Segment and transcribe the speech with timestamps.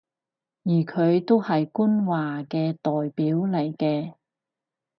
[0.63, 4.15] 而佢都係官話嘅代表嚟嘅